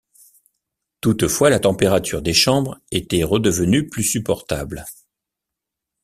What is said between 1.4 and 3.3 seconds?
la température des chambres était